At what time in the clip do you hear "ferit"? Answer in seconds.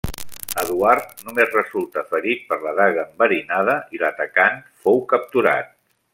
2.13-2.41